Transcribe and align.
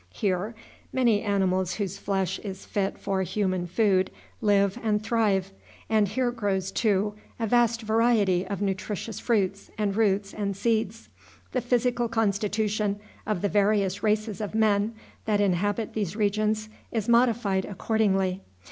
Here 0.09 0.55
many 0.91 1.21
animals 1.21 1.75
whose 1.75 1.99
flesh 1.99 2.39
is 2.39 2.65
fit 2.65 2.97
for 2.97 3.21
human 3.21 3.67
food 3.67 4.09
live 4.41 4.79
and 4.81 4.99
thrive, 5.03 5.51
and 5.91 6.07
here 6.07 6.31
grows, 6.31 6.71
too, 6.71 7.13
a 7.39 7.45
vast 7.45 7.83
variety 7.83 8.43
of 8.47 8.63
nutritious 8.63 9.19
fruits, 9.19 9.69
and 9.77 9.95
roots, 9.95 10.33
and 10.33 10.57
seeds. 10.57 11.09
The 11.51 11.61
physical 11.61 12.09
constitution 12.09 12.99
of 13.27 13.43
the 13.43 13.49
various 13.49 14.01
races 14.01 14.41
of 14.41 14.55
men 14.55 14.95
that 15.25 15.39
inhabit 15.39 15.93
these 15.93 16.15
regions 16.15 16.67
is 16.91 17.07
modified 17.07 17.65
accordingly. 17.65 18.41